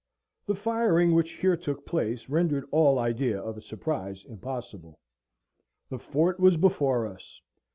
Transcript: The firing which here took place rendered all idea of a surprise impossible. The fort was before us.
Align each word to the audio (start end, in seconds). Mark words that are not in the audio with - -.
The 0.47 0.55
firing 0.55 1.13
which 1.13 1.33
here 1.33 1.55
took 1.55 1.85
place 1.85 2.27
rendered 2.27 2.65
all 2.71 2.97
idea 2.97 3.39
of 3.39 3.55
a 3.55 3.61
surprise 3.61 4.25
impossible. 4.25 4.97
The 5.89 5.99
fort 5.99 6.39
was 6.39 6.57
before 6.57 7.05
us. 7.05 7.39